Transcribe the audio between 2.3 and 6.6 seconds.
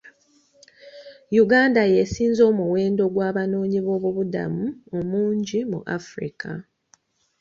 omuwendo gw'abanoonyiboobubudamu omungi mu Africa.